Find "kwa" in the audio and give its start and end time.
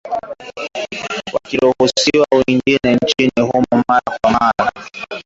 4.21-4.31